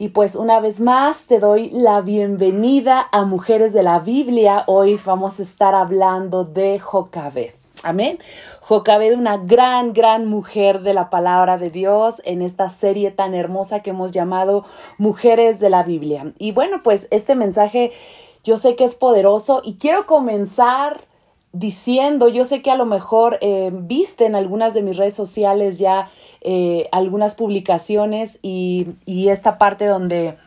[0.00, 4.62] Y pues una vez más te doy la bienvenida a Mujeres de la Biblia.
[4.68, 7.50] Hoy vamos a estar hablando de Jocabed.
[7.82, 8.20] Amén.
[8.60, 13.80] Jocabed, una gran, gran mujer de la palabra de Dios en esta serie tan hermosa
[13.80, 14.64] que hemos llamado
[14.98, 16.32] Mujeres de la Biblia.
[16.38, 17.90] Y bueno, pues este mensaje
[18.44, 21.07] yo sé que es poderoso y quiero comenzar
[21.58, 25.78] diciendo, yo sé que a lo mejor eh, viste en algunas de mis redes sociales
[25.78, 30.38] ya eh, algunas publicaciones y, esta parte donde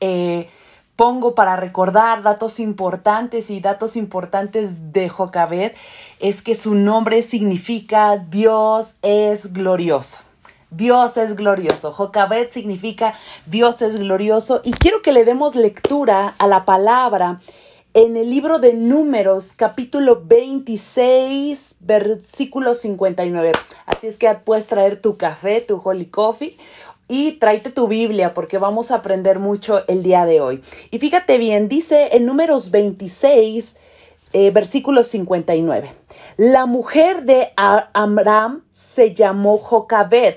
[0.00, 0.48] eh,
[0.94, 5.72] pongo para recordar datos importantes y datos importantes de Jocabed
[6.20, 10.18] es que su nombre significa Dios es glorioso.
[10.70, 11.92] Dios es glorioso.
[11.92, 13.14] Jocabed significa
[13.46, 14.60] Dios es glorioso.
[14.62, 17.40] Y quiero que le demos lectura a la palabra
[17.92, 23.52] en el libro de Números, capítulo 26, versículo 59.
[23.86, 26.56] Así es que puedes traer tu café, tu holy coffee
[27.08, 30.62] y tráete tu Biblia porque vamos a aprender mucho el día de hoy.
[30.92, 33.76] Y fíjate bien, dice en Números 26,
[34.34, 35.92] eh, versículo 59.
[36.36, 40.36] La mujer de Amram se llamó Jocabed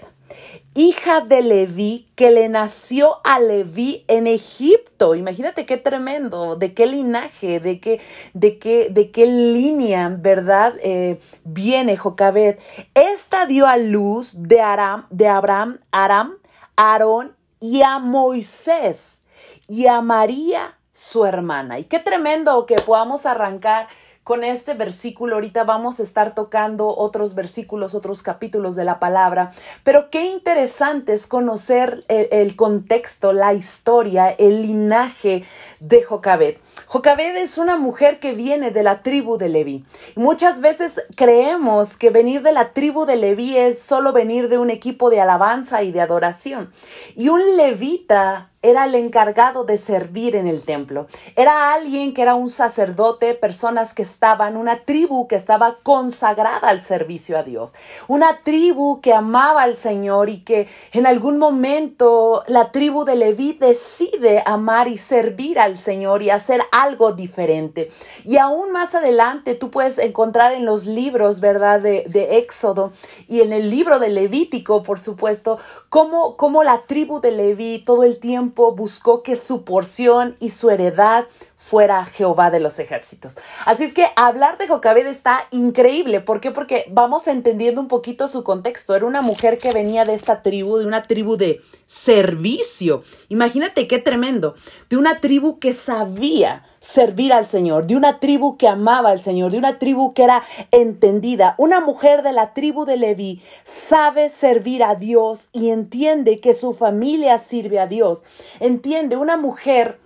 [0.76, 5.16] hija de Leví, que le nació a Leví en Egipto.
[5.16, 8.02] Imagínate qué tremendo, de qué linaje, de qué,
[8.34, 10.76] de qué, de qué línea, ¿verdad?
[10.82, 12.58] Eh, viene Jocabed.
[12.94, 16.36] Esta dio a luz de Aram, de Abraham, Aram,
[16.76, 19.24] Aarón y a Moisés
[19.68, 21.80] y a María, su hermana.
[21.80, 23.88] Y qué tremendo que podamos arrancar
[24.24, 25.36] con este versículo.
[25.36, 29.52] Ahorita vamos a estar tocando otros versículos, otros capítulos de la palabra,
[29.84, 35.44] pero qué interesante es conocer el, contexto, la historia, el linaje
[35.80, 36.58] de Jocabed.
[36.88, 39.86] Jocabed es una mujer que viene de la tribu de Leví.
[40.16, 44.70] Muchas veces creemos que venir de la tribu de Leví es solo venir de un
[44.70, 46.72] equipo de alabanza y de adoración.
[47.16, 51.08] Y un levita era el encargado de servir en el templo.
[51.36, 56.82] Era alguien que era un sacerdote, personas que estaban, una tribu que estaba consagrada al
[56.82, 57.76] servicio a Dios.
[58.08, 63.52] Una tribu que amaba al Señor y que en algún momento la tribu de Leví
[63.52, 67.92] decide amar y servir al Señor y hacer algo diferente.
[68.24, 72.94] Y aún más adelante tú puedes encontrar en los libros, ¿verdad?, de, de Éxodo
[73.28, 75.60] y en el libro de Levítico, por supuesto,
[75.90, 80.70] cómo, cómo la tribu de Leví todo el tiempo buscó que su porción y su
[80.70, 81.26] heredad
[81.58, 83.38] fuera Jehová de los ejércitos.
[83.66, 86.20] Así es que hablar de Jocabed está increíble.
[86.20, 86.52] ¿Por qué?
[86.52, 88.96] Porque vamos entendiendo un poquito su contexto.
[88.96, 93.04] Era una mujer que venía de esta tribu, de una tribu de servicio.
[93.30, 94.56] Imagínate qué tremendo.
[94.90, 99.52] De una tribu que sabía servir al Señor, de una tribu que amaba al Señor,
[99.52, 101.56] de una tribu que era entendida.
[101.58, 106.74] Una mujer de la tribu de Leví sabe servir a Dios y entiende que su
[106.74, 108.26] familia sirve a Dios.
[108.60, 110.03] Entiende, una mujer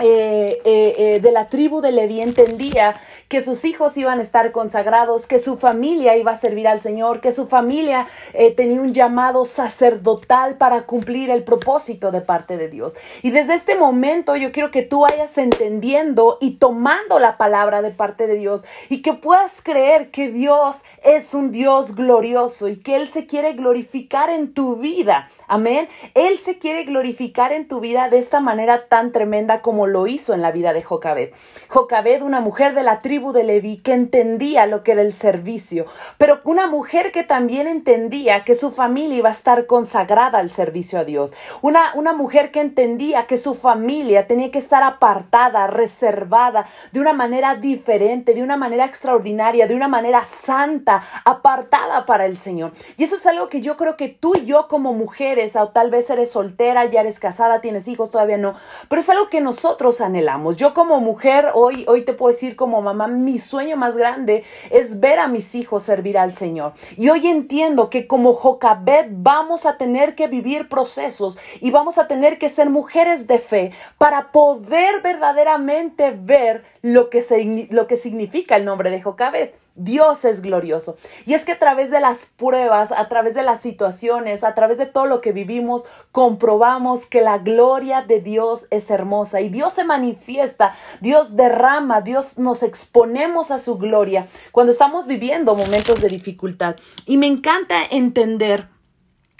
[0.00, 4.50] eh, eh, eh, de la tribu de Leví entendía que sus hijos iban a estar
[4.50, 8.08] consagrados, que su familia iba a servir al Señor, que su familia
[8.56, 12.94] tenía un llamado sacerdotal para cumplir el propósito de parte de Dios.
[13.22, 17.90] Y desde este momento yo quiero que tú vayas entendiendo y tomando la palabra de
[17.90, 22.96] parte de Dios y que puedas creer que Dios es un Dios glorioso y que
[22.96, 25.28] Él se quiere glorificar en tu vida.
[25.46, 25.88] Amén.
[26.14, 30.34] Él se quiere glorificar en tu vida de esta manera tan tremenda como lo hizo
[30.34, 31.30] en la vida de Jocabed.
[31.68, 35.86] Jocabed, una mujer de la tribu de Leví que entendía lo que era el servicio,
[36.18, 40.98] pero una mujer que también entendía que su familia iba a estar consagrada al servicio
[40.98, 41.34] a Dios.
[41.62, 47.12] Una, una mujer que entendía que su familia tenía que estar apartada, reservada, de una
[47.12, 52.72] manera diferente, de una manera extraordinaria, de una manera santa, apartada para el Señor.
[52.96, 55.90] Y eso es algo que yo creo que tú y yo como mujer o tal
[55.90, 58.54] vez eres soltera, ya eres casada, tienes hijos, todavía no,
[58.88, 60.56] pero es algo que nosotros anhelamos.
[60.56, 65.00] Yo como mujer, hoy, hoy te puedo decir como mamá, mi sueño más grande es
[65.00, 66.72] ver a mis hijos servir al Señor.
[66.96, 72.06] Y hoy entiendo que como Jocabet vamos a tener que vivir procesos y vamos a
[72.06, 78.56] tener que ser mujeres de fe para poder verdaderamente ver lo que, lo que significa
[78.56, 79.63] el nombre de Jocabet.
[79.76, 80.96] Dios es glorioso.
[81.26, 84.78] Y es que a través de las pruebas, a través de las situaciones, a través
[84.78, 89.72] de todo lo que vivimos, comprobamos que la gloria de Dios es hermosa y Dios
[89.72, 96.08] se manifiesta, Dios derrama, Dios nos exponemos a su gloria cuando estamos viviendo momentos de
[96.08, 96.76] dificultad.
[97.06, 98.73] Y me encanta entender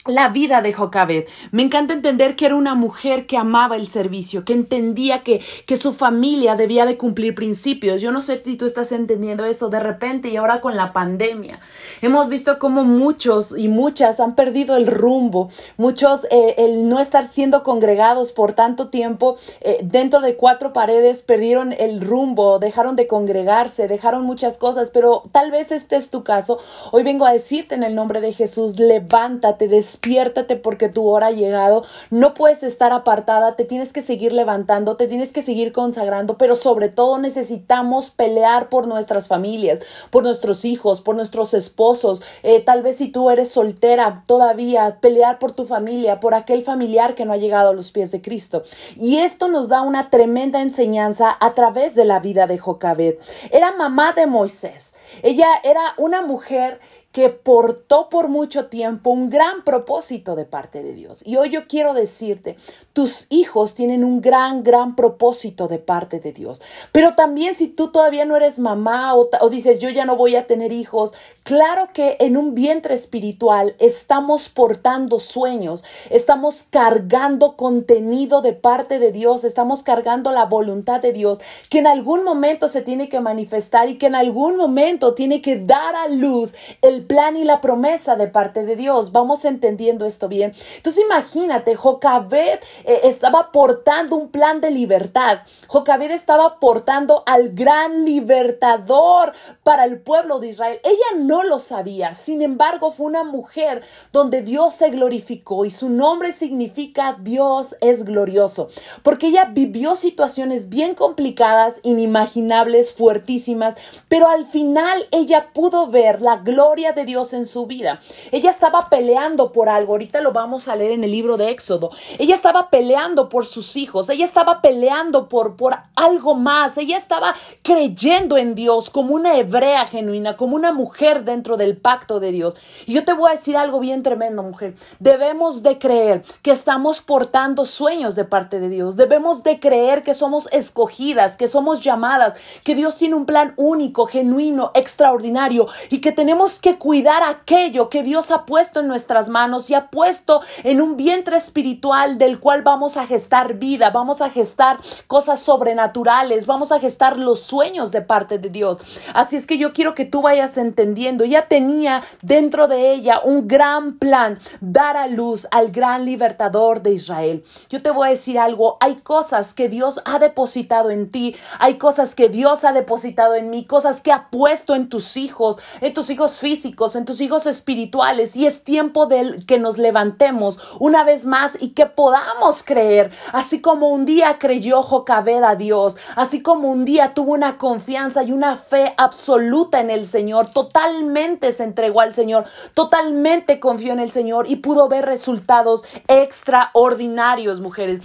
[0.07, 1.25] la vida de Jocabed.
[1.51, 5.77] Me encanta entender que era una mujer que amaba el servicio, que entendía que, que
[5.77, 8.03] su familia debía de cumplir principios.
[8.03, 11.61] Yo no sé si tú estás entendiendo eso de repente y ahora con la pandemia.
[12.03, 17.27] Hemos visto cómo muchos y muchas han perdido el rumbo, muchos eh, el no estar
[17.27, 23.07] siendo congregados por tanto tiempo eh, dentro de cuatro paredes perdieron el rumbo, dejaron de
[23.07, 26.59] congregarse, dejaron muchas cosas, pero tal vez este es tu caso.
[26.93, 31.31] Hoy vengo a decirte en el nombre de Jesús, levántate, despiértate porque tu hora ha
[31.31, 36.37] llegado, no puedes estar apartada, te tienes que seguir levantando, te tienes que seguir consagrando,
[36.37, 42.61] pero sobre todo necesitamos pelear por nuestras familias, por nuestros hijos, por nuestros esposos, eh,
[42.61, 47.25] tal vez si tú eres soltera todavía, pelear por tu familia, por aquel familiar que
[47.25, 48.65] no ha llegado a los pies de Cristo.
[48.97, 53.15] Y esto nos da una tremenda enseñanza a través de la vida de Jocabed.
[53.53, 54.95] Era mamá de Moisés.
[55.23, 56.81] Ella era una mujer
[57.15, 61.23] que portó por mucho tiempo un gran propósito de parte de Dios.
[61.25, 62.57] Y hoy yo quiero decirte,
[62.95, 66.63] tus hijos tienen un gran, gran propósito de parte de Dios.
[66.93, 70.47] Pero también si tú todavía no eres mamá o, dices, yo ya no voy a
[70.47, 71.13] tener hijos,
[71.43, 79.11] claro que en un vientre espiritual estamos portando sueños, estamos cargando contenido de parte de
[79.11, 83.89] Dios, estamos cargando la voluntad de Dios, que en algún momento se tiene que manifestar
[83.89, 88.15] y que en algún momento tiene que dar a luz el plan y la promesa
[88.15, 89.11] de parte de Dios.
[89.11, 90.53] Vamos entendiendo esto bien.
[90.77, 95.41] Entonces imagínate, Jocabed eh, estaba portando un plan de libertad.
[95.67, 99.33] Jocabed estaba portando al gran libertador
[99.63, 100.81] para el pueblo de Israel.
[100.85, 102.15] Ella no lo sabía.
[102.15, 103.83] Sin embargo, fue una mujer
[104.13, 108.69] donde Dios se glorificó y su nombre significa Dios es glorioso.
[109.03, 113.77] Porque ella vivió situaciones bien complicadas, inimaginables, fuertísimas,
[114.09, 118.01] pero al final ella pudo ver la gloria de Dios en su vida.
[118.33, 121.91] Ella estaba peleando por algo, ahorita lo vamos a leer en el libro de Éxodo.
[122.19, 127.37] Ella estaba peleando por sus hijos, ella estaba peleando por, por algo más, ella estaba
[127.63, 132.57] creyendo en Dios como una hebrea genuina, como una mujer dentro del pacto de Dios.
[132.87, 134.75] Y yo te voy a decir algo bien tremendo, mujer.
[134.99, 138.97] Debemos de creer que estamos portando sueños de parte de Dios.
[138.97, 142.35] Debemos de creer que somos escogidas, que somos llamadas,
[142.65, 148.03] que Dios tiene un plan único, genuino, extraordinario y que tenemos que cuidar aquello que
[148.03, 152.64] Dios ha puesto en nuestras manos y ha puesto en un vientre espiritual del cual
[152.65, 158.01] vamos a gestar vida, vamos a gestar cosas sobrenaturales, vamos a gestar los sueños de
[158.01, 158.79] parte de Dios.
[159.15, 163.47] Así es que yo quiero que tú vayas entendiendo, ella tenía dentro de ella un
[163.47, 167.45] gran plan, dar a luz al gran libertador de Israel.
[167.69, 171.75] Yo te voy a decir algo, hay cosas que Dios ha depositado en ti, hay
[171.75, 175.93] cosas que Dios ha depositado en mí, cosas que ha puesto en tus hijos, en
[175.93, 181.05] tus hijos físicos, en tus hijos espirituales y es tiempo de que nos levantemos una
[181.05, 186.43] vez más y que podamos creer, así como un día creyó Jocabed a Dios, así
[186.43, 191.65] como un día tuvo una confianza y una fe absoluta en el Señor, totalmente se
[191.65, 198.01] entregó al Señor, totalmente confió en el Señor y pudo ver resultados extraordinarios, mujeres.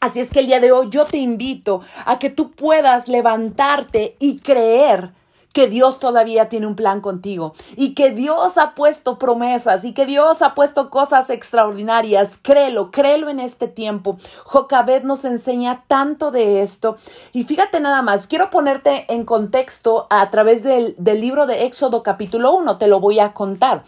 [0.00, 4.16] Así es que el día de hoy yo te invito a que tú puedas levantarte
[4.18, 5.10] y creer
[5.56, 10.04] que Dios todavía tiene un plan contigo y que Dios ha puesto promesas y que
[10.04, 12.38] Dios ha puesto cosas extraordinarias.
[12.42, 14.18] Créelo, créelo en este tiempo.
[14.44, 16.98] Jocabed nos enseña tanto de esto.
[17.32, 22.52] Y fíjate nada más, quiero ponerte en contexto a través del, libro de Éxodo capítulo
[22.52, 23.82] 1, te lo voy a contar.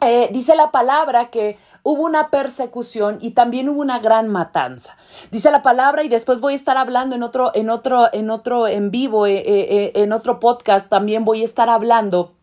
[0.00, 1.58] Eh, dice la palabra que
[1.88, 4.96] hubo una persecución y también hubo una gran matanza.
[5.30, 8.66] Dice la palabra y después voy a estar hablando en otro, en otro, en otro
[8.66, 12.34] en vivo, eh, eh, eh, en otro podcast, también voy a estar hablando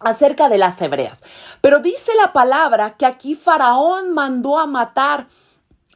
[0.00, 1.22] acerca de las hebreas.
[1.60, 5.26] Pero dice la palabra que aquí Faraón mandó a matar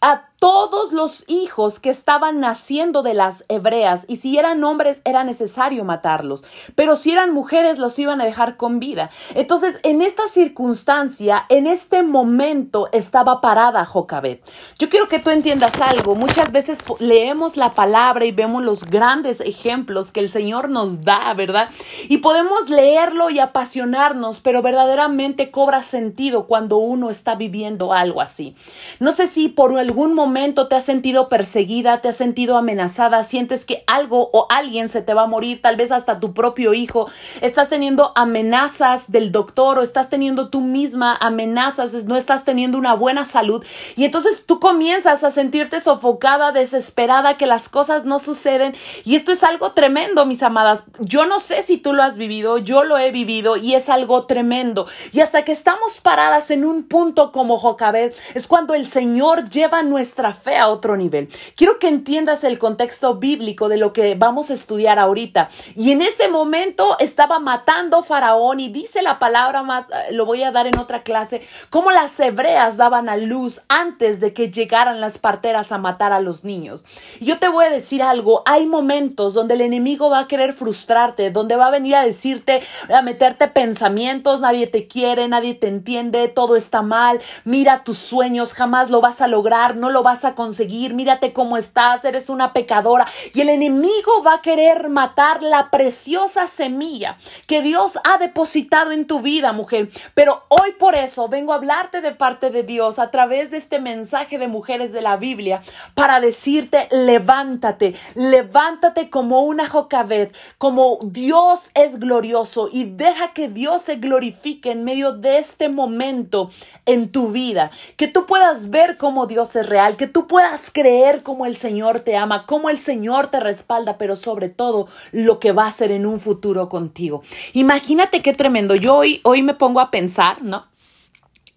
[0.02, 5.22] a todos los hijos que estaban naciendo de las hebreas y si eran hombres era
[5.22, 6.44] necesario matarlos,
[6.74, 9.10] pero si eran mujeres los iban a dejar con vida.
[9.36, 14.40] Entonces, en esta circunstancia, en este momento estaba parada Jocabed.
[14.80, 16.16] Yo quiero que tú entiendas algo.
[16.16, 21.32] Muchas veces leemos la palabra y vemos los grandes ejemplos que el Señor nos da,
[21.34, 21.70] ¿verdad?
[22.08, 28.56] Y podemos leerlo y apasionarnos, pero verdaderamente cobra sentido cuando uno está viviendo algo así.
[28.98, 33.64] No sé si por algún momento te has sentido perseguida, te has sentido amenazada, sientes
[33.64, 37.10] que algo o alguien se te va a morir, tal vez hasta tu propio hijo,
[37.42, 42.94] estás teniendo amenazas del doctor o estás teniendo tú misma amenazas, no estás teniendo una
[42.94, 48.74] buena salud y entonces tú comienzas a sentirte sofocada, desesperada, que las cosas no suceden
[49.04, 50.84] y esto es algo tremendo, mis amadas.
[50.98, 54.24] Yo no sé si tú lo has vivido, yo lo he vivido y es algo
[54.26, 54.86] tremendo.
[55.12, 59.82] Y hasta que estamos paradas en un punto como Jocabed, es cuando el Señor lleva
[59.82, 61.28] nuestra fe a otro nivel.
[61.56, 65.48] Quiero que entiendas el contexto bíblico de lo que vamos a estudiar ahorita.
[65.74, 70.42] Y en ese momento estaba matando Faraón y dice la palabra más, eh, lo voy
[70.42, 75.00] a dar en otra clase, cómo las hebreas daban a luz antes de que llegaran
[75.00, 76.84] las parteras a matar a los niños.
[77.20, 81.30] Yo te voy a decir algo, hay momentos donde el enemigo va a querer frustrarte,
[81.30, 82.62] donde va a venir a decirte,
[82.92, 88.52] a meterte pensamientos, nadie te quiere, nadie te entiende, todo está mal, mira tus sueños,
[88.52, 92.52] jamás lo vas a lograr, no lo vas a conseguir, mírate cómo estás, eres una
[92.52, 93.06] pecadora.
[93.34, 97.16] Y el enemigo va a querer matar la preciosa semilla
[97.46, 99.88] que Dios ha depositado en tu vida, mujer.
[100.14, 103.80] Pero hoy por eso vengo a hablarte de parte de Dios a través de este
[103.80, 105.62] mensaje de mujeres de la Biblia
[105.94, 113.82] para decirte, levántate, levántate como una Jocabet, como Dios es glorioso y deja que Dios
[113.82, 116.50] se glorifique en medio de este momento
[116.84, 121.22] en tu vida, que tú puedas ver cómo Dios es real, que tú puedas creer
[121.22, 125.52] cómo el Señor te ama, cómo el Señor te respalda, pero sobre todo lo que
[125.52, 127.22] va a hacer en un futuro contigo.
[127.52, 128.74] Imagínate qué tremendo.
[128.74, 130.66] Yo hoy, hoy me pongo a pensar, ¿no?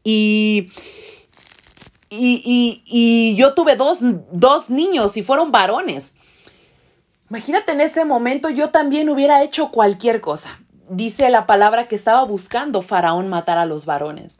[0.03, 0.69] Y,
[2.11, 3.97] y, y, yo tuve dos,
[4.31, 6.15] dos niños y fueron varones.
[7.31, 10.59] Imagínate en ese momento yo también hubiera hecho cualquier cosa.
[10.87, 14.39] Dice la palabra que estaba buscando Faraón matar a los varones.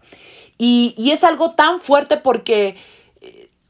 [0.59, 2.77] Y, es algo tan fuerte porque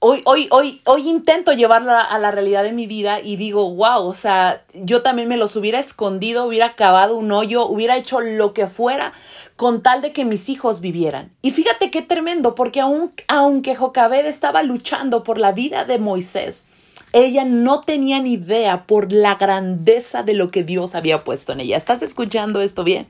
[0.08, 4.06] hoy, hoy, hoy, hoy intento llevarla a la realidad de mi vida y digo, wow,
[4.06, 8.54] o sea, yo también me los hubiera escondido, hubiera cavado un hoyo, hubiera hecho lo
[8.54, 9.14] que fuera
[9.56, 11.32] con tal de que mis hijos vivieran.
[11.42, 16.68] Y fíjate qué tremendo, porque aun, aunque Jocabed estaba luchando por la vida de Moisés,
[17.16, 21.62] ella no tenía ni idea por la grandeza de lo que Dios había puesto en
[21.62, 21.78] ella.
[21.78, 23.08] ¿Estás escuchando esto bien?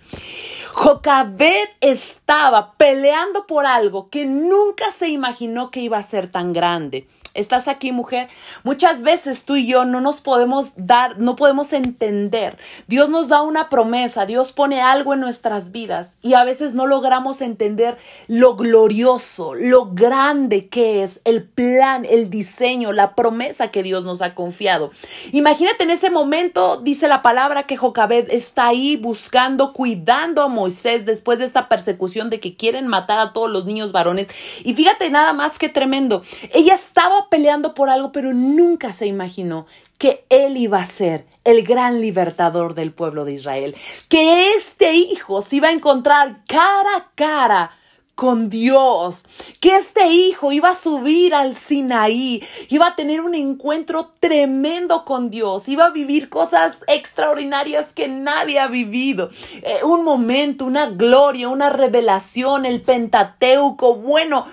[0.73, 7.07] Jocabed estaba peleando por algo que nunca se imaginó que iba a ser tan grande.
[7.35, 8.29] ¿Estás aquí, mujer?
[8.63, 12.57] Muchas veces tú y yo no nos podemos dar, no podemos entender.
[12.87, 16.87] Dios nos da una promesa, Dios pone algo en nuestras vidas y a veces no
[16.87, 23.83] logramos entender lo glorioso, lo grande que es el plan, el diseño, la promesa que
[23.83, 24.91] Dios nos ha confiado.
[25.33, 31.05] Imagínate en ese momento, dice la palabra que Jocabed está ahí buscando, cuidando a Moisés
[31.05, 34.29] después de esta persecución de que quieren matar a todos los niños varones.
[34.63, 36.23] Y fíjate nada más que tremendo.
[36.53, 39.65] Ella estaba peleando por algo, pero nunca se imaginó
[39.97, 43.75] que él iba a ser el gran libertador del pueblo de Israel,
[44.09, 47.71] que este hijo se iba a encontrar cara a cara
[48.15, 49.25] con Dios,
[49.59, 55.29] que este hijo iba a subir al Sinaí, iba a tener un encuentro tremendo con
[55.29, 59.29] Dios, iba a vivir cosas extraordinarias que nadie ha vivido,
[59.61, 64.45] eh, un momento, una gloria, una revelación, el Pentateuco, bueno,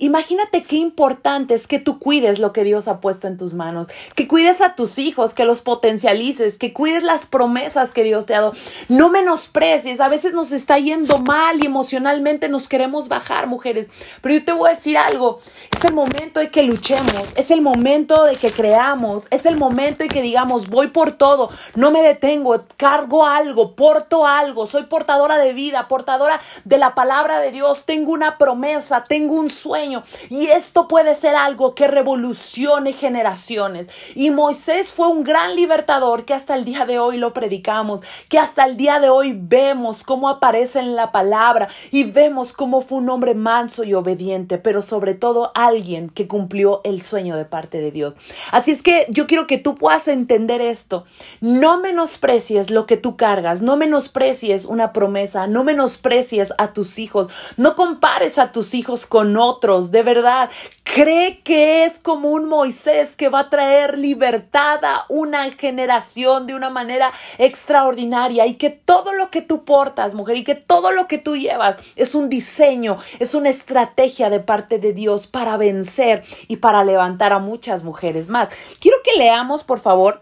[0.00, 3.88] Imagínate qué importante es que tú cuides lo que Dios ha puesto en tus manos,
[4.14, 8.36] que cuides a tus hijos, que los potencialices, que cuides las promesas que Dios te
[8.36, 8.52] ha dado.
[8.88, 13.90] No menosprecies, a veces nos está yendo mal y emocionalmente nos queremos bajar, mujeres.
[14.20, 15.40] Pero yo te voy a decir algo,
[15.76, 20.04] es el momento de que luchemos, es el momento de que creamos, es el momento
[20.04, 25.38] de que digamos, voy por todo, no me detengo, cargo algo, porto algo, soy portadora
[25.38, 29.87] de vida, portadora de la palabra de Dios, tengo una promesa, tengo un sueño
[30.28, 33.88] y esto puede ser algo que revolucione generaciones.
[34.14, 38.38] Y Moisés fue un gran libertador que hasta el día de hoy lo predicamos, que
[38.38, 42.98] hasta el día de hoy vemos cómo aparece en la palabra y vemos cómo fue
[42.98, 47.80] un hombre manso y obediente, pero sobre todo alguien que cumplió el sueño de parte
[47.80, 48.16] de Dios.
[48.52, 51.04] Así es que yo quiero que tú puedas entender esto.
[51.40, 57.28] No menosprecies lo que tú cargas, no menosprecies una promesa, no menosprecies a tus hijos,
[57.56, 60.50] no compares a tus hijos con otros de verdad.
[60.82, 66.54] Cree que es como un Moisés que va a traer libertad a una generación de
[66.54, 71.06] una manera extraordinaria y que todo lo que tú portas, mujer, y que todo lo
[71.06, 76.24] que tú llevas es un diseño, es una estrategia de parte de Dios para vencer
[76.48, 78.48] y para levantar a muchas mujeres más.
[78.80, 80.20] Quiero que leamos, por favor,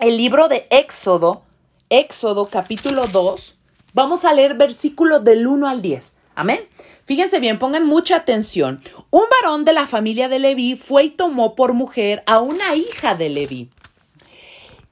[0.00, 1.42] el libro de Éxodo,
[1.90, 3.56] Éxodo capítulo 2.
[3.94, 6.16] Vamos a leer versículos del 1 al 10.
[6.34, 6.60] Amén.
[7.08, 8.82] Fíjense bien, pongan mucha atención.
[9.08, 13.14] Un varón de la familia de Leví fue y tomó por mujer a una hija
[13.14, 13.70] de Leví.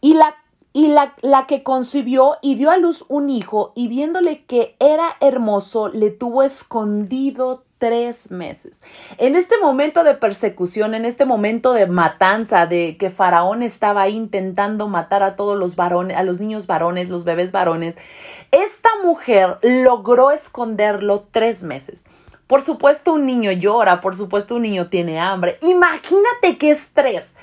[0.00, 0.34] Y la
[0.72, 5.16] y la, la, que concibió y dio a luz un hijo, y viéndole que era
[5.20, 8.82] hermoso, le tuvo escondido tres meses.
[9.18, 14.88] En este momento de persecución, en este momento de matanza, de que Faraón estaba intentando
[14.88, 17.96] matar a todos los varones, a los niños varones, los bebés varones,
[18.50, 22.04] esta mujer logró esconderlo tres meses.
[22.46, 25.58] Por supuesto un niño llora, por supuesto un niño tiene hambre.
[25.62, 27.34] Imagínate qué estrés,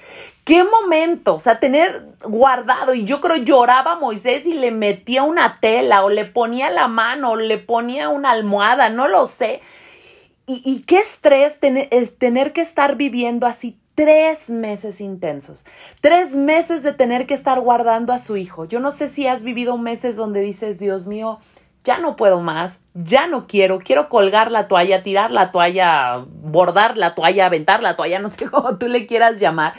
[0.45, 5.59] qué momento, o sea, tener guardado y yo creo lloraba Moisés y le metía una
[5.59, 9.61] tela o le ponía la mano o le ponía una almohada, no lo sé
[10.45, 15.65] y, qué estrés tener, que estar viviendo así tres meses intensos,
[16.01, 18.65] tres meses de tener que estar guardando a su hijo.
[18.65, 21.39] Yo no sé si has vivido meses donde dices, Dios mío,
[21.85, 26.97] ya no puedo más, ya no quiero, quiero colgar la toalla, tirar la toalla, bordar
[26.97, 29.73] la toalla, aventar la toalla, no sé cómo tú le quieras llamar.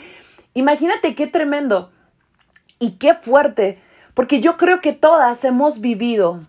[0.55, 1.91] Imagínate qué tremendo
[2.79, 3.79] y qué fuerte,
[4.13, 6.41] porque yo creo que todas hemos vivido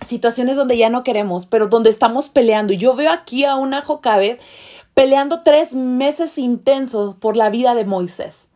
[0.00, 2.72] situaciones donde ya no queremos, pero donde estamos peleando.
[2.72, 4.38] Y yo veo aquí a una Jocabed
[4.94, 8.50] peleando tres meses intensos por la vida de Moisés,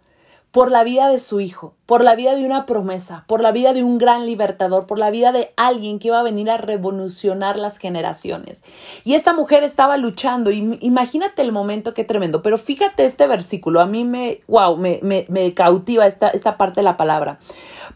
[0.50, 3.72] por la vida de su hijo, por la vida de una promesa, por la vida
[3.72, 7.58] de un gran libertador, por la vida de alguien que iba a venir a revolucionar
[7.58, 8.62] las generaciones.
[9.04, 12.42] Y esta mujer estaba luchando, y imagínate el momento, qué tremendo.
[12.42, 16.80] Pero fíjate este versículo, a mí me, wow, me, me, me cautiva esta, esta parte
[16.80, 17.38] de la palabra.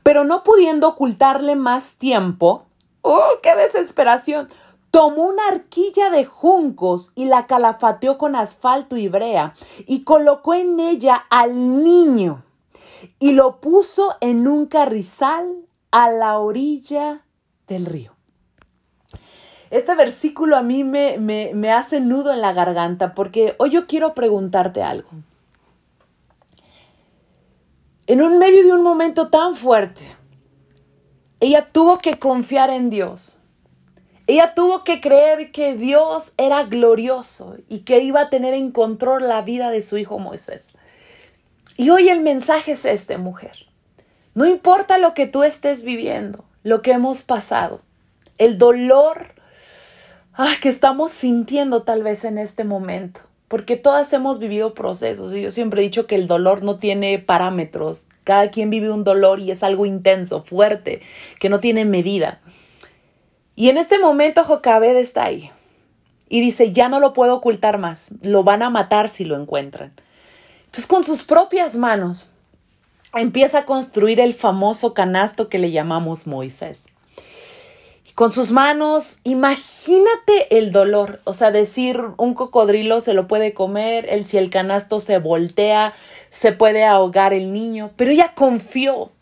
[0.02, 2.67] Pero no pudiendo ocultarle más tiempo,
[3.10, 4.48] ¡Oh, qué desesperación!
[4.90, 9.54] Tomó una arquilla de juncos y la calafateó con asfalto y brea
[9.86, 12.44] y colocó en ella al niño
[13.18, 17.24] y lo puso en un carrizal a la orilla
[17.66, 18.12] del río.
[19.70, 23.86] Este versículo a mí me, me, me hace nudo en la garganta porque hoy yo
[23.86, 25.08] quiero preguntarte algo.
[28.06, 30.17] En un medio de un momento tan fuerte,
[31.40, 33.38] ella tuvo que confiar en Dios.
[34.26, 39.26] Ella tuvo que creer que Dios era glorioso y que iba a tener en control
[39.28, 40.68] la vida de su hijo Moisés.
[41.76, 43.66] Y hoy el mensaje es este, mujer.
[44.34, 47.80] No importa lo que tú estés viviendo, lo que hemos pasado,
[48.36, 49.34] el dolor
[50.34, 55.40] ah, que estamos sintiendo tal vez en este momento porque todas hemos vivido procesos y
[55.40, 59.40] yo siempre he dicho que el dolor no tiene parámetros, cada quien vive un dolor
[59.40, 61.00] y es algo intenso, fuerte,
[61.40, 62.42] que no tiene medida.
[63.56, 65.50] Y en este momento Jocabed está ahí
[66.28, 69.94] y dice, ya no lo puedo ocultar más, lo van a matar si lo encuentran.
[70.66, 72.30] Entonces con sus propias manos
[73.14, 76.90] empieza a construir el famoso canasto que le llamamos Moisés
[78.18, 79.18] con sus manos.
[79.22, 84.50] Imagínate el dolor, o sea, decir un cocodrilo se lo puede comer, el, si el
[84.50, 85.94] canasto se voltea,
[86.28, 89.12] se puede ahogar el niño, pero ella confió,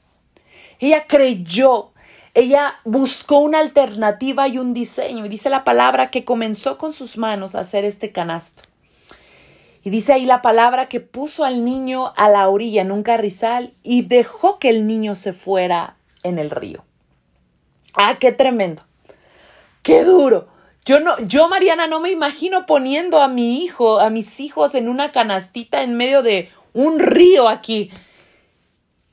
[0.78, 1.90] ella creyó,
[2.32, 7.18] ella buscó una alternativa y un diseño, y dice la palabra que comenzó con sus
[7.18, 8.62] manos a hacer este canasto.
[9.84, 13.74] Y dice ahí la palabra que puso al niño a la orilla en un carrizal
[13.82, 16.85] y dejó que el niño se fuera en el río.
[17.96, 18.82] Ah, qué tremendo.
[19.82, 20.48] Qué duro.
[20.84, 24.88] Yo no, yo Mariana no me imagino poniendo a mi hijo, a mis hijos en
[24.88, 27.90] una canastita en medio de un río aquí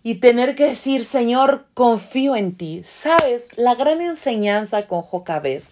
[0.04, 2.84] y tener que decir, Señor, confío en ti.
[2.84, 5.64] Sabes, la gran enseñanza con Jocabed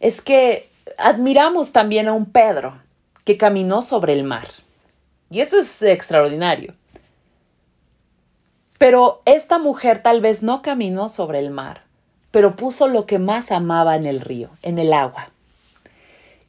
[0.00, 2.80] es que admiramos también a un Pedro
[3.24, 4.48] que caminó sobre el mar.
[5.28, 6.74] Y eso es extraordinario.
[8.78, 11.82] Pero esta mujer tal vez no caminó sobre el mar,
[12.30, 15.30] pero puso lo que más amaba en el río, en el agua.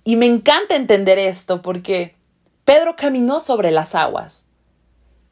[0.03, 2.15] Y me encanta entender esto porque
[2.65, 4.45] Pedro caminó sobre las aguas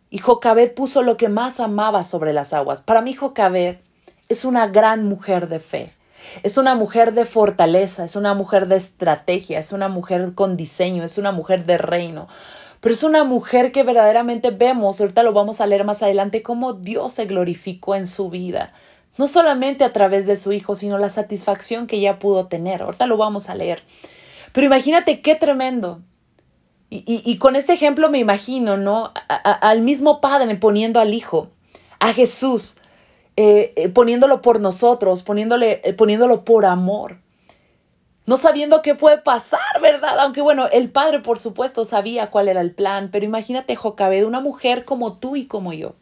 [0.10, 2.82] y Jocabed puso lo que más amaba sobre las aguas.
[2.82, 3.78] Para mí Jocabed
[4.30, 5.92] es una gran mujer de fe.
[6.44, 11.04] Es una mujer de fortaleza, es una mujer de estrategia, es una mujer con diseño,
[11.04, 12.28] es una mujer de reino,
[12.80, 16.74] pero es una mujer que verdaderamente vemos, ahorita lo vamos a leer más adelante, cómo
[16.74, 18.74] Dios se glorificó en su vida,
[19.18, 22.84] no solamente a través de su hijo, sino la satisfacción que ella pudo tener.
[22.84, 23.82] Ahorita lo vamos a leer.
[24.54, 26.02] Pero imagínate qué tremendo.
[26.90, 29.12] Y, con este ejemplo me imagino, ¿no?
[29.28, 31.50] al mismo Padre poniendo al Hijo,
[32.00, 32.78] a Jesús,
[33.36, 37.18] eh, eh, poniéndolo por nosotros, poniéndole, eh, poniéndolo por amor
[38.28, 40.20] no sabiendo qué puede pasar, ¿verdad?
[40.20, 44.42] Aunque bueno, el padre por supuesto sabía cuál era el plan, pero imagínate Jocabed, una
[44.42, 45.96] mujer como tú y como yo,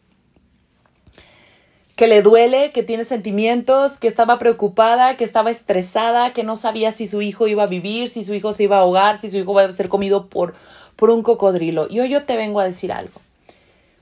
[1.96, 6.92] que le duele, que tiene sentimientos, que estaba preocupada, que estaba estresada, que no sabía
[6.92, 9.38] si su hijo iba a vivir, si su hijo se iba a ahogar, si su
[9.38, 10.56] hijo iba a ser comido por,
[10.96, 11.86] por un cocodrilo.
[11.90, 13.22] Y hoy yo te vengo a decir algo.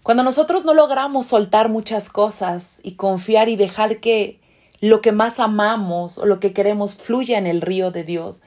[0.01, 4.39] Cuando nosotros no logramos soltar muchas cosas y confiar y dejar que
[4.83, 8.41] lo que más amamos o lo que queremos fluya en el río de Dios,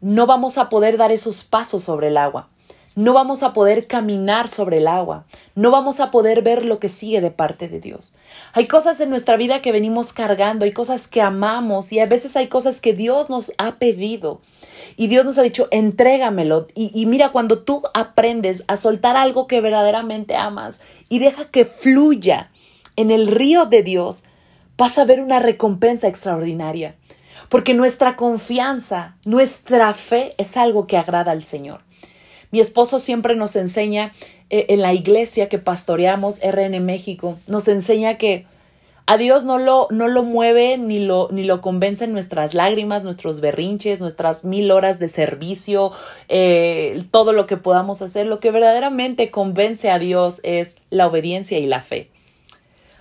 [0.00, 2.48] no vamos a poder dar esos pasos sobre el agua
[2.96, 6.88] no vamos a poder caminar sobre el agua, no vamos a poder ver lo que
[6.88, 8.14] sigue de parte de Dios.
[8.52, 12.36] Hay cosas en nuestra vida que venimos cargando, hay cosas que amamos y a veces
[12.36, 14.40] hay cosas que Dios nos ha pedido.
[14.96, 16.68] Y Dios nos ha dicho, entrégamelo.
[16.74, 21.64] Y, y mira, cuando tú aprendes a soltar algo que verdaderamente amas y deja que
[21.64, 22.52] fluya
[22.94, 24.22] en el río de Dios,
[24.76, 26.96] vas a ver una recompensa extraordinaria.
[27.48, 31.82] Porque nuestra confianza, nuestra fe es algo que agrada al Señor.
[32.50, 34.12] Mi esposo siempre nos enseña
[34.50, 38.46] eh, en la iglesia que pastoreamos, RN México, nos enseña que
[39.06, 43.40] a Dios no lo, no lo mueve ni lo, ni lo convencen nuestras lágrimas, nuestros
[43.40, 45.92] berrinches, nuestras mil horas de servicio,
[46.28, 48.26] eh, todo lo que podamos hacer.
[48.26, 52.08] Lo que verdaderamente convence a Dios es la obediencia y la fe.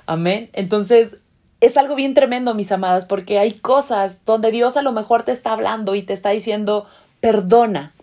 [0.05, 0.49] Amén.
[0.51, 1.17] Entonces,
[1.63, 5.31] es algo bien tremendo, mis amadas, porque hay cosas donde Dios a lo mejor te
[5.31, 6.87] está hablando y te está diciendo,
[7.21, 7.93] perdona,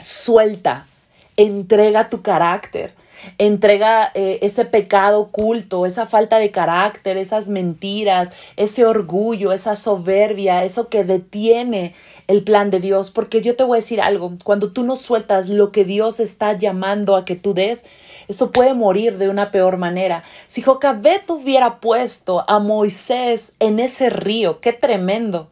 [0.00, 0.86] suelta,
[1.36, 2.94] entrega tu carácter,
[3.36, 10.64] entrega eh, ese pecado oculto, esa falta de carácter, esas mentiras, ese orgullo, esa soberbia,
[10.64, 11.94] eso que detiene
[12.32, 15.48] el plan de Dios, porque yo te voy a decir algo, cuando tú no sueltas
[15.48, 17.84] lo que Dios está llamando a que tú des,
[18.26, 20.24] eso puede morir de una peor manera.
[20.46, 25.50] Si Jocabet hubiera puesto a Moisés en ese río, qué tremendo.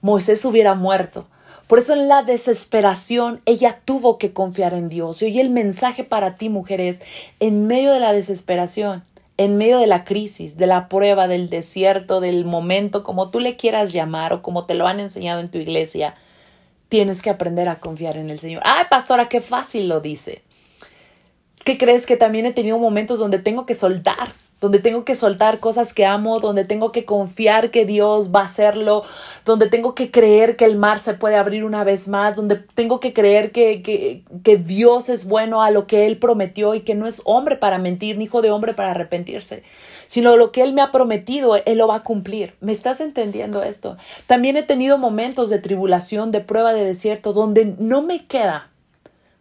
[0.00, 1.26] Moisés hubiera muerto.
[1.66, 5.20] Por eso en la desesperación ella tuvo que confiar en Dios.
[5.20, 7.02] Y hoy el mensaje para ti, mujeres,
[7.40, 9.04] en medio de la desesperación,
[9.38, 13.56] en medio de la crisis, de la prueba, del desierto, del momento, como tú le
[13.56, 16.14] quieras llamar o como te lo han enseñado en tu iglesia,
[16.88, 18.62] tienes que aprender a confiar en el Señor.
[18.64, 20.42] Ay, pastora, qué fácil lo dice.
[21.64, 24.32] ¿Qué crees que también he tenido momentos donde tengo que soltar?
[24.60, 28.44] Donde tengo que soltar cosas que amo, donde tengo que confiar que Dios va a
[28.44, 29.04] hacerlo,
[29.44, 32.98] donde tengo que creer que el mar se puede abrir una vez más, donde tengo
[32.98, 36.94] que creer que, que, que Dios es bueno a lo que Él prometió y que
[36.94, 39.62] no es hombre para mentir, ni hijo de hombre para arrepentirse,
[40.06, 42.54] sino lo que Él me ha prometido, Él lo va a cumplir.
[42.60, 43.96] ¿Me estás entendiendo esto?
[44.26, 48.70] También he tenido momentos de tribulación, de prueba de desierto, donde no me queda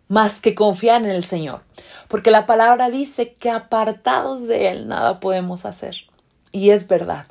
[0.07, 1.61] más que confiar en el Señor.
[2.07, 5.95] Porque la palabra dice que apartados de Él nada podemos hacer.
[6.51, 7.25] Y es verdad.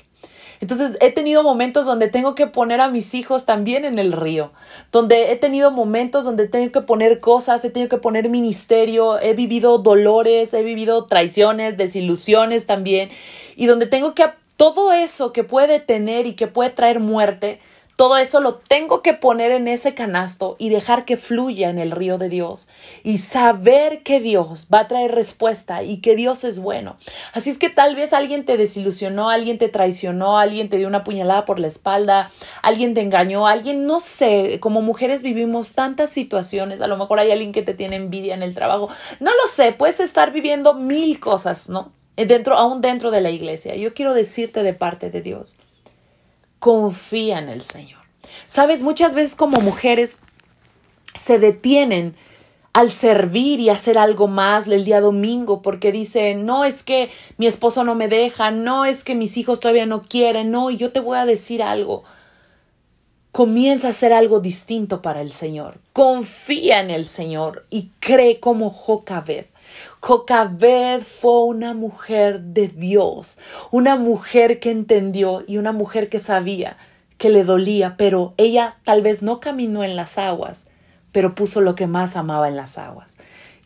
[0.61, 4.53] Entonces he tenido momentos donde tengo que poner a mis hijos también en el río,
[4.93, 9.35] donde he tenido momentos donde tengo que poner cosas, he tenido que poner ministerio, he
[9.35, 13.11] vivido dolores, he vivido traiciones, desilusiones también,
[13.57, 14.25] y donde tengo que
[14.57, 17.61] todo eso que puede tener y que puede traer muerte,
[17.97, 21.93] todo eso lo tengo que poner en ese canasto y dejar que fluya en el
[21.93, 22.69] río de Dios
[23.05, 26.97] y saber que Dios va a traer respuesta y que Dios es bueno.
[27.33, 31.05] Así es que tal vez alguien te desilusionó, alguien te traicionó, alguien te dio una
[31.05, 32.31] puñalada por la espalda,
[32.63, 37.31] alguien te engañó, alguien, no sé, como mujeres vivimos tantas situaciones, a lo mejor hay
[37.31, 38.89] alguien que te tiene envidia en el trabajo,
[39.21, 41.93] no lo sé, puedes estar viviendo mil cosas, ¿no?
[42.17, 43.75] Dentro, aún dentro de la iglesia.
[43.75, 45.57] Yo quiero decirte de parte de Dios
[46.65, 48.01] confía en el Señor.
[48.47, 50.21] Sabes, muchas veces como mujeres
[51.15, 52.17] se detienen
[52.73, 57.47] al servir y hacer algo más el día domingo porque dicen, no es que mi
[57.47, 60.91] esposo no me deja, no es que mis hijos todavía no quieren, no, y yo
[60.91, 62.03] te voy a decir algo.
[63.31, 65.77] Comienza a hacer algo distinto para el Señor.
[65.93, 69.45] Confía en el Señor y cree como Jocabed.
[70.01, 73.39] Jocabed fue una mujer de Dios,
[73.71, 76.77] una mujer que entendió y una mujer que sabía
[77.19, 80.69] que le dolía, pero ella tal vez no caminó en las aguas,
[81.13, 83.17] pero puso lo que más amaba en las aguas.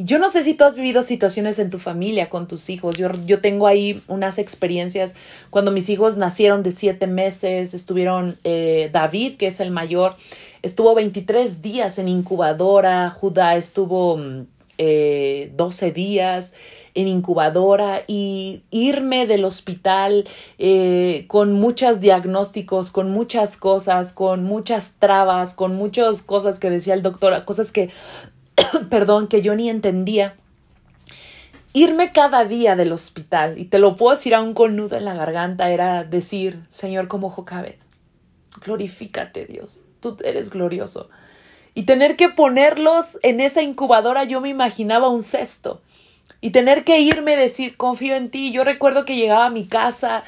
[0.01, 2.97] Yo no sé si tú has vivido situaciones en tu familia con tus hijos.
[2.97, 5.17] Yo, yo tengo ahí unas experiencias
[5.51, 10.15] cuando mis hijos nacieron de siete meses, estuvieron eh, David, que es el mayor,
[10.63, 14.47] estuvo 23 días en incubadora, Judá estuvo mm,
[14.79, 16.55] eh, 12 días
[16.95, 20.25] en incubadora y irme del hospital
[20.59, 26.95] eh, con muchos diagnósticos, con muchas cosas, con muchas trabas, con muchas cosas que decía
[26.95, 27.91] el doctor, cosas que,
[28.91, 30.35] perdón, que yo ni entendía.
[31.73, 35.15] Irme cada día del hospital, y te lo puedo decir aún con nudo en la
[35.15, 37.77] garganta, era decir, Señor, como Jocabed,
[38.65, 41.11] glorifícate Dios, tú eres glorioso
[41.79, 45.81] y tener que ponerlos en esa incubadora, yo me imaginaba un cesto.
[46.41, 48.51] y tener que irme decir, confío en ti.
[48.51, 50.25] Yo recuerdo que llegaba a mi casa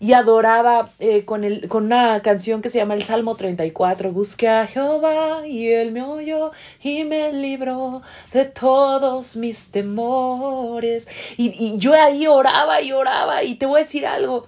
[0.00, 4.10] y adoraba eh, con, el, con una canción que se llama el Salmo 34.
[4.10, 6.50] Busqué a Jehová y él me oyó
[6.82, 11.06] y me libró de todos mis temores.
[11.36, 14.46] Y, y yo ahí oraba y oraba y te voy a decir algo.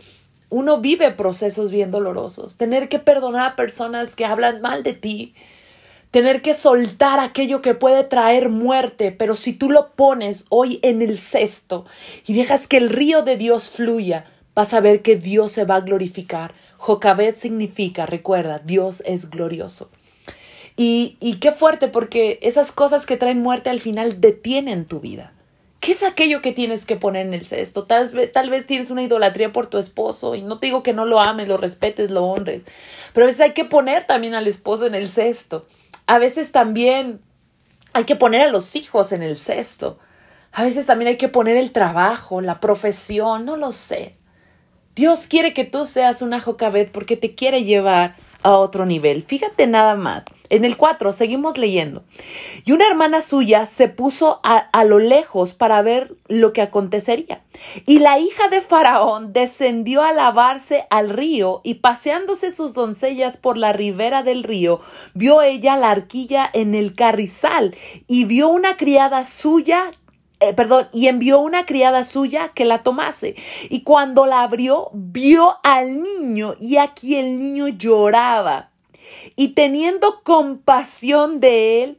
[0.49, 2.57] Uno vive procesos bien dolorosos.
[2.57, 5.35] Tener que perdonar a personas que hablan mal de ti.
[6.11, 11.03] Tener que soltar aquello que puede traer muerte, pero si tú lo pones hoy en
[11.03, 11.85] el cesto
[12.27, 15.77] y dejas que el río de Dios fluya, vas a ver que Dios se va
[15.77, 16.53] a glorificar.
[16.79, 19.91] Jocabet significa, recuerda, Dios es glorioso.
[20.77, 25.33] Y, y qué fuerte, porque esas cosas que traen muerte al final detienen tu vida.
[25.81, 27.85] ¿Qué es aquello que tienes que poner en el cesto?
[27.85, 30.93] Tal vez, tal vez tienes una idolatría por tu esposo y no te digo que
[30.93, 32.67] no lo ames, lo respetes, lo honres,
[33.15, 35.67] pero a veces hay que poner también al esposo en el cesto.
[36.11, 37.21] A veces también
[37.93, 40.01] hay que poner a los hijos en el cesto.
[40.51, 44.17] A veces también hay que poner el trabajo, la profesión, no lo sé.
[44.97, 49.23] Dios quiere que tú seas una Jocabet porque te quiere llevar a otro nivel.
[49.23, 50.25] Fíjate nada más.
[50.51, 52.03] En el 4 seguimos leyendo.
[52.65, 57.43] Y una hermana suya se puso a, a, lo lejos para ver lo que acontecería.
[57.87, 63.57] Y la hija de Faraón descendió a lavarse al río y paseándose sus doncellas por
[63.57, 64.81] la ribera del río,
[65.15, 67.75] vio ella la arquilla en el carrizal
[68.07, 69.91] y vio una criada suya
[70.43, 73.37] eh, perdón, y envió una criada suya que la tomase.
[73.69, 78.70] Y cuando la abrió, vio al niño y aquí el niño lloraba.
[79.37, 81.99] Y teniendo compasión de él,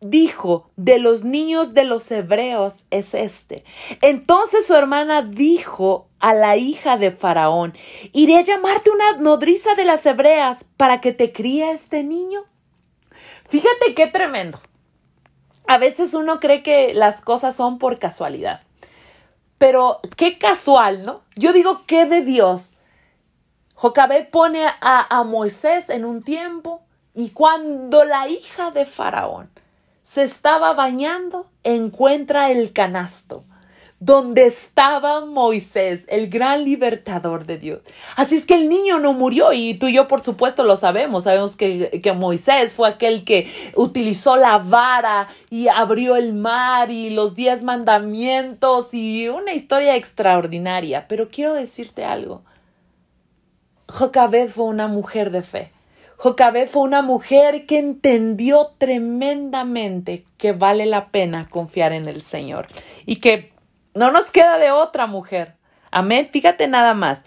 [0.00, 3.64] dijo, de los niños de los hebreos es este.
[4.02, 7.74] Entonces su hermana dijo a la hija de Faraón,
[8.12, 12.44] iré a llamarte una nodriza de las hebreas para que te críe este niño.
[13.48, 14.60] Fíjate qué tremendo
[15.66, 18.60] a veces uno cree que las cosas son por casualidad.
[19.58, 21.22] Pero qué casual, ¿no?
[21.36, 22.73] Yo digo, ¿qué de Dios?
[23.74, 26.82] Jocabet pone a, a, Moisés en un tiempo
[27.14, 29.50] y cuando la hija de Faraón
[30.02, 33.44] se estaba bañando, encuentra el canasto
[34.04, 37.80] donde estaba Moisés, el gran libertador de Dios.
[38.16, 41.24] Así es que el niño no murió y tú y yo por supuesto lo sabemos,
[41.24, 47.10] sabemos que, que, Moisés fue aquel que utilizó la vara y abrió el mar y
[47.10, 51.06] los diez mandamientos y una historia extraordinaria.
[51.08, 52.42] Pero quiero decirte algo,
[53.88, 55.72] Jocabed fue una mujer de fe.
[56.16, 62.66] Jocabed fue una mujer que entendió tremendamente que vale la pena confiar en el Señor
[63.04, 63.52] y que
[63.94, 65.56] no nos queda de otra mujer.
[65.90, 66.28] Amén.
[66.30, 67.24] Fíjate nada más.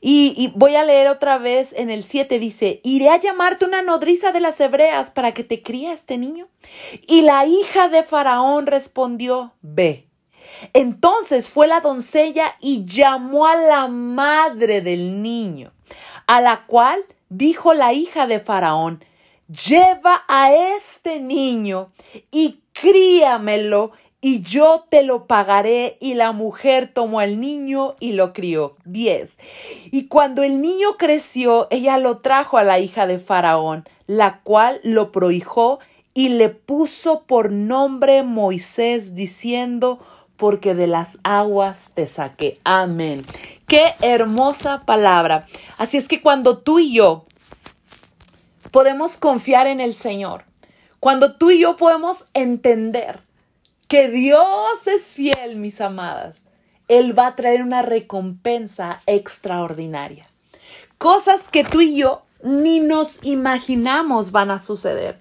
[0.00, 3.82] Y, y, voy a leer otra vez en el 7, dice, iré a llamarte una
[3.82, 6.48] nodriza de las hebreas para que te críe este niño.
[7.06, 10.08] Y la hija de Faraón respondió, ve.
[10.72, 15.72] Entonces fue la doncella y llamó a la madre del niño,
[16.26, 19.04] a la cual dijo la hija de Faraón,
[19.48, 21.92] lleva a este niño
[22.30, 23.92] y críamelo
[24.24, 25.98] y yo te lo pagaré.
[26.00, 28.76] Y la mujer tomó al niño y lo crió.
[28.84, 29.38] 10.
[29.90, 34.80] Y cuando el niño creció, ella lo trajo a la hija de Faraón, la cual
[34.84, 35.80] lo prohijó
[36.14, 39.98] y le puso por nombre Moisés, diciendo,
[40.36, 42.60] porque de las aguas te saqué.
[42.64, 43.22] Amén.
[43.66, 45.46] Qué hermosa palabra.
[45.78, 47.26] Así es que cuando tú y yo
[48.70, 50.44] podemos confiar en el Señor,
[51.00, 53.20] cuando tú y yo podemos entender
[53.88, 56.44] que Dios es fiel, mis amadas,
[56.88, 60.28] Él va a traer una recompensa extraordinaria.
[60.98, 65.18] Cosas que tú y yo ni nos imaginamos van a suceder.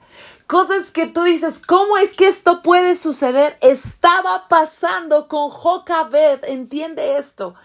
[0.51, 3.57] Cosas que tú dices, ¿cómo es que esto puede suceder?
[3.61, 7.55] Estaba pasando con Jocabed, entiende esto.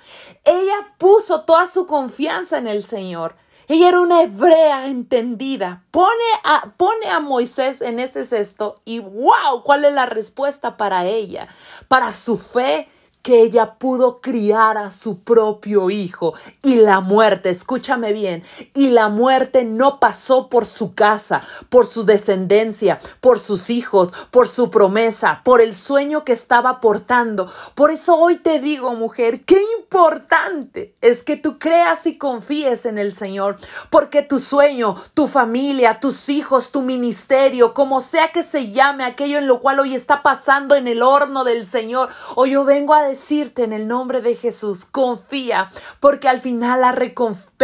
[0.44, 3.34] Ella puso toda su confianza en el Señor.
[3.66, 5.82] Ella era una hebrea entendida.
[5.90, 6.12] Pone
[6.44, 11.48] a, pone a Moisés en ese cesto y wow, ¿cuál es la respuesta para ella?
[11.88, 12.88] Para su fe
[13.26, 19.08] que ella pudo criar a su propio hijo y la muerte, escúchame bien, y la
[19.08, 25.40] muerte no pasó por su casa, por su descendencia, por sus hijos, por su promesa,
[25.42, 27.50] por el sueño que estaba portando.
[27.74, 32.96] Por eso hoy te digo, mujer, qué importante es que tú creas y confíes en
[32.96, 33.56] el Señor,
[33.90, 39.38] porque tu sueño, tu familia, tus hijos, tu ministerio, como sea que se llame aquello
[39.38, 43.02] en lo cual hoy está pasando en el horno del Señor, hoy yo vengo a
[43.02, 47.55] decir decirte en el nombre de Jesús, confía, porque al final la recompensa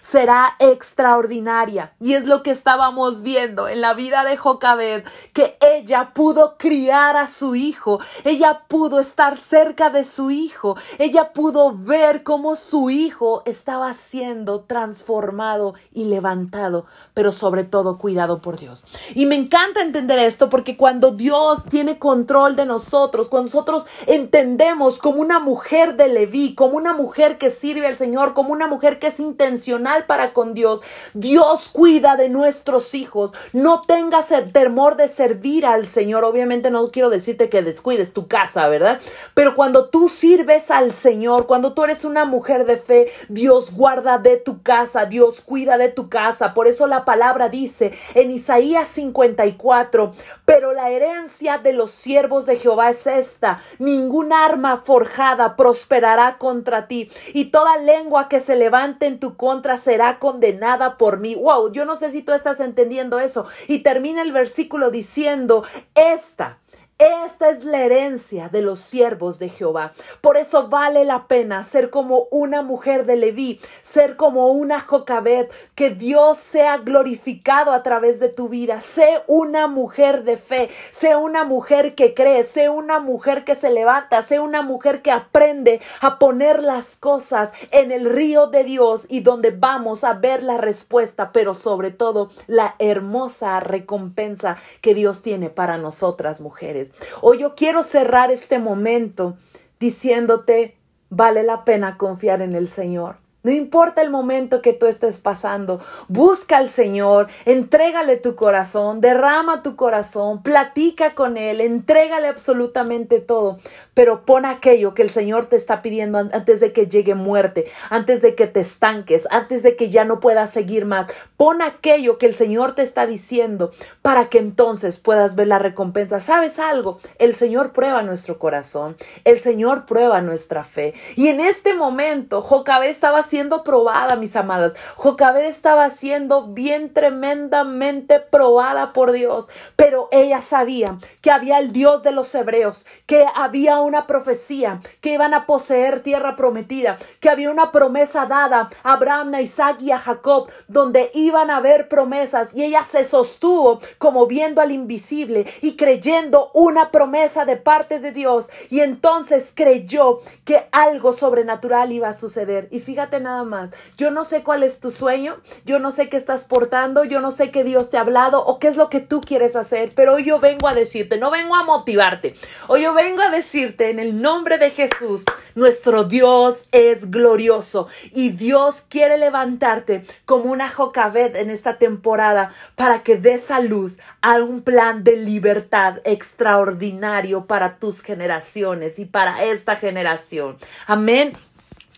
[0.00, 1.92] será extraordinaria.
[2.00, 7.16] Y es lo que estábamos viendo en la vida de Jocabed, que ella pudo criar
[7.16, 12.90] a su hijo, ella pudo estar cerca de su hijo, ella pudo ver cómo su
[12.90, 18.84] hijo estaba siendo transformado y levantado, pero sobre todo cuidado por Dios.
[19.14, 24.98] Y me encanta entender esto porque cuando Dios tiene control de nosotros, cuando nosotros entendemos
[24.98, 28.98] como una mujer de Leví, como una mujer que sirve al Señor, como una mujer
[28.98, 30.82] que es intencional para con Dios,
[31.14, 33.32] Dios cuida de nuestros hijos.
[33.52, 36.24] No tengas el temor de servir al Señor.
[36.24, 39.00] Obviamente no quiero decirte que descuides tu casa, ¿verdad?
[39.34, 44.18] Pero cuando tú sirves al Señor, cuando tú eres una mujer de fe, Dios guarda
[44.18, 46.54] de tu casa, Dios cuida de tu casa.
[46.54, 50.12] Por eso la palabra dice en Isaías 54,
[50.44, 56.86] pero la herencia de los siervos de Jehová es esta, ningún arma forjada prosperará contra
[56.88, 61.34] ti y toda lengua que se levante en tu contra será condenada por mí.
[61.34, 63.46] Wow, yo no sé si tú estás entendiendo eso.
[63.68, 66.58] Y termina el versículo diciendo, esta
[67.00, 69.92] esta es la herencia de los siervos de Jehová.
[70.20, 75.48] Por eso vale la pena ser como una mujer de Leví, ser como una Jocabed,
[75.74, 78.82] que Dios sea glorificado a través de tu vida.
[78.82, 83.70] Sé una mujer de fe, sé una mujer que cree, sé una mujer que se
[83.70, 89.06] levanta, sé una mujer que aprende a poner las cosas en el río de Dios
[89.08, 95.22] y donde vamos a ver la respuesta, pero sobre todo la hermosa recompensa que Dios
[95.22, 96.89] tiene para nosotras mujeres.
[97.20, 99.36] Hoy yo quiero cerrar este momento
[99.78, 100.76] diciéndote,
[101.08, 103.18] vale la pena confiar en el Señor.
[103.42, 109.62] No importa el momento que tú estés pasando, busca al Señor, entrégale tu corazón, derrama
[109.62, 113.56] tu corazón, platica con Él, entrégale absolutamente todo,
[113.94, 118.20] pero pon aquello que el Señor te está pidiendo antes de que llegue muerte, antes
[118.20, 121.06] de que te estanques, antes de que ya no puedas seguir más.
[121.38, 123.70] Pon aquello que el Señor te está diciendo
[124.02, 126.20] para que entonces puedas ver la recompensa.
[126.20, 126.98] ¿Sabes algo?
[127.18, 130.92] El Señor prueba nuestro corazón, el Señor prueba nuestra fe.
[131.16, 134.74] Y en este momento, Jocabé estaba siendo probada, mis amadas.
[134.96, 142.02] Jocabed estaba siendo bien tremendamente probada por Dios, pero ella sabía que había el Dios
[142.02, 147.52] de los hebreos, que había una profecía, que iban a poseer tierra prometida, que había
[147.52, 152.50] una promesa dada a Abraham, a Isaac y a Jacob, donde iban a haber promesas
[152.52, 158.10] y ella se sostuvo como viendo al invisible y creyendo una promesa de parte de
[158.10, 162.66] Dios y entonces creyó que algo sobrenatural iba a suceder.
[162.72, 163.72] Y fíjate nada más.
[163.96, 167.30] Yo no sé cuál es tu sueño, yo no sé qué estás portando, yo no
[167.30, 170.14] sé qué Dios te ha hablado o qué es lo que tú quieres hacer, pero
[170.14, 172.34] hoy yo vengo a decirte, no vengo a motivarte,
[172.68, 178.30] hoy yo vengo a decirte en el nombre de Jesús, nuestro Dios es glorioso y
[178.30, 184.36] Dios quiere levantarte como una Jocabed en esta temporada para que des a luz a
[184.42, 190.56] un plan de libertad extraordinario para tus generaciones y para esta generación.
[190.86, 191.32] Amén.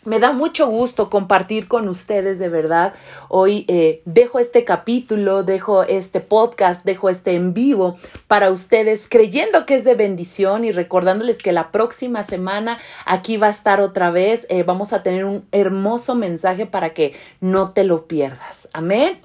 [0.04, 2.92] Me da mucho gusto compartir con ustedes de verdad.
[3.28, 9.64] Hoy eh, dejo este capítulo, dejo este podcast, dejo este en vivo para ustedes, creyendo
[9.64, 14.10] que es de bendición y recordándoles que la próxima semana aquí va a estar otra
[14.10, 14.46] vez.
[14.48, 18.68] Eh, vamos a tener un hermoso mensaje para que no te lo pierdas.
[18.72, 19.20] Amén.